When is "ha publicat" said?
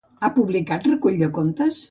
0.21-0.89